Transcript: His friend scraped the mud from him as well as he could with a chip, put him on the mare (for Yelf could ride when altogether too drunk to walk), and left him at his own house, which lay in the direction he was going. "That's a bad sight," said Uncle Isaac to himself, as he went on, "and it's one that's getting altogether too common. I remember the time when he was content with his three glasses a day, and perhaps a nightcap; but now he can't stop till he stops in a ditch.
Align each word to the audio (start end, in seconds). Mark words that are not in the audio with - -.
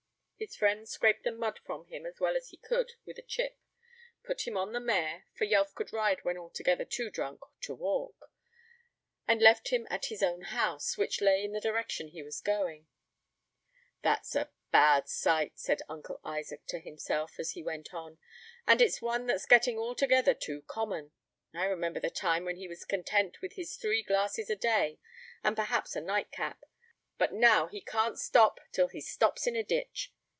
His 0.43 0.55
friend 0.55 0.89
scraped 0.89 1.23
the 1.23 1.31
mud 1.31 1.59
from 1.67 1.85
him 1.85 2.03
as 2.07 2.19
well 2.19 2.35
as 2.35 2.47
he 2.49 2.57
could 2.57 2.93
with 3.05 3.19
a 3.19 3.21
chip, 3.21 3.59
put 4.23 4.47
him 4.47 4.57
on 4.57 4.71
the 4.71 4.79
mare 4.79 5.27
(for 5.35 5.43
Yelf 5.45 5.75
could 5.75 5.93
ride 5.93 6.23
when 6.23 6.35
altogether 6.35 6.83
too 6.83 7.11
drunk 7.11 7.41
to 7.59 7.75
walk), 7.75 8.31
and 9.27 9.39
left 9.39 9.67
him 9.67 9.85
at 9.91 10.07
his 10.07 10.23
own 10.23 10.41
house, 10.45 10.97
which 10.97 11.21
lay 11.21 11.43
in 11.43 11.51
the 11.51 11.61
direction 11.61 12.07
he 12.07 12.23
was 12.23 12.41
going. 12.41 12.87
"That's 14.01 14.35
a 14.35 14.49
bad 14.71 15.07
sight," 15.07 15.59
said 15.59 15.83
Uncle 15.87 16.19
Isaac 16.23 16.65
to 16.69 16.79
himself, 16.79 17.33
as 17.37 17.51
he 17.51 17.61
went 17.61 17.93
on, 17.93 18.17
"and 18.65 18.81
it's 18.81 18.99
one 18.99 19.27
that's 19.27 19.45
getting 19.45 19.77
altogether 19.77 20.33
too 20.33 20.63
common. 20.63 21.11
I 21.53 21.65
remember 21.65 21.99
the 21.99 22.09
time 22.09 22.45
when 22.45 22.55
he 22.55 22.67
was 22.67 22.83
content 22.83 23.43
with 23.43 23.53
his 23.53 23.75
three 23.77 24.01
glasses 24.01 24.49
a 24.49 24.55
day, 24.55 24.97
and 25.43 25.55
perhaps 25.55 25.95
a 25.95 26.01
nightcap; 26.01 26.63
but 27.19 27.31
now 27.31 27.67
he 27.67 27.79
can't 27.79 28.17
stop 28.17 28.59
till 28.71 28.87
he 28.87 29.01
stops 29.01 29.45
in 29.45 29.55
a 29.55 29.63
ditch. 29.63 30.11